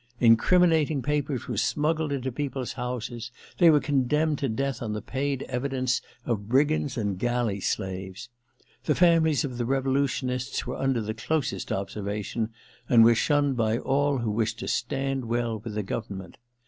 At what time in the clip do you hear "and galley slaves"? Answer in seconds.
6.97-8.27